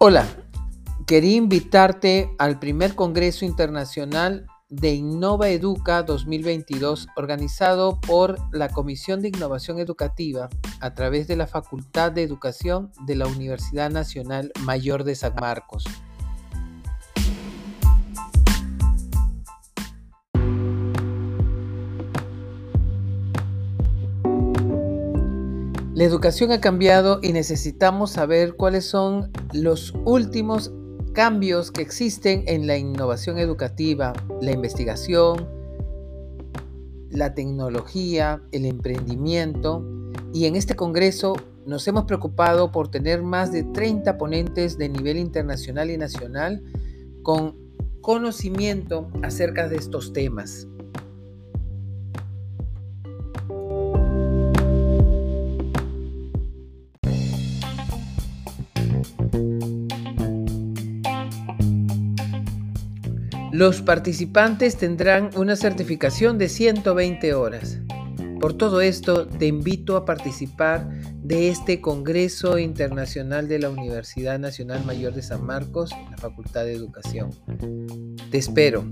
Hola, 0.00 0.28
quería 1.08 1.34
invitarte 1.34 2.32
al 2.38 2.60
primer 2.60 2.94
Congreso 2.94 3.44
Internacional 3.44 4.46
de 4.68 4.94
Innova 4.94 5.48
Educa 5.48 6.04
2022 6.04 7.08
organizado 7.16 8.00
por 8.00 8.38
la 8.54 8.68
Comisión 8.68 9.22
de 9.22 9.28
Innovación 9.30 9.80
Educativa 9.80 10.50
a 10.78 10.94
través 10.94 11.26
de 11.26 11.34
la 11.34 11.48
Facultad 11.48 12.12
de 12.12 12.22
Educación 12.22 12.92
de 13.06 13.16
la 13.16 13.26
Universidad 13.26 13.90
Nacional 13.90 14.52
Mayor 14.60 15.02
de 15.02 15.16
San 15.16 15.34
Marcos. 15.34 15.84
La 25.98 26.04
educación 26.04 26.52
ha 26.52 26.60
cambiado 26.60 27.18
y 27.24 27.32
necesitamos 27.32 28.12
saber 28.12 28.54
cuáles 28.54 28.84
son 28.84 29.32
los 29.52 29.92
últimos 30.04 30.72
cambios 31.12 31.72
que 31.72 31.82
existen 31.82 32.44
en 32.46 32.68
la 32.68 32.76
innovación 32.76 33.36
educativa, 33.36 34.12
la 34.40 34.52
investigación, 34.52 35.48
la 37.10 37.34
tecnología, 37.34 38.40
el 38.52 38.66
emprendimiento. 38.66 39.84
Y 40.32 40.44
en 40.44 40.54
este 40.54 40.76
Congreso 40.76 41.34
nos 41.66 41.88
hemos 41.88 42.04
preocupado 42.04 42.70
por 42.70 42.92
tener 42.92 43.24
más 43.24 43.50
de 43.50 43.64
30 43.64 44.18
ponentes 44.18 44.78
de 44.78 44.88
nivel 44.88 45.16
internacional 45.16 45.90
y 45.90 45.98
nacional 45.98 46.62
con 47.24 47.56
conocimiento 48.02 49.10
acerca 49.24 49.66
de 49.66 49.74
estos 49.74 50.12
temas. 50.12 50.68
Los 63.52 63.80
participantes 63.80 64.76
tendrán 64.76 65.30
una 65.34 65.56
certificación 65.56 66.36
de 66.36 66.50
120 66.50 67.32
horas. 67.32 67.78
Por 68.40 68.52
todo 68.52 68.80
esto, 68.80 69.26
te 69.26 69.46
invito 69.46 69.96
a 69.96 70.04
participar 70.04 70.88
de 71.22 71.48
este 71.48 71.80
Congreso 71.80 72.58
Internacional 72.58 73.48
de 73.48 73.58
la 73.58 73.70
Universidad 73.70 74.38
Nacional 74.38 74.84
Mayor 74.84 75.14
de 75.14 75.22
San 75.22 75.44
Marcos, 75.44 75.90
la 76.10 76.18
Facultad 76.18 76.64
de 76.64 76.74
Educación. 76.74 77.30
Te 78.30 78.38
espero. 78.38 78.84